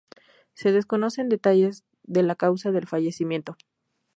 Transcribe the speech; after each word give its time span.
Se 0.55 0.71
desconocen 0.71 1.29
detalles 1.29 1.83
de 2.01 2.23
la 2.23 2.33
causa 2.33 2.71
del 2.71 2.87
fallecimiento. 2.87 3.55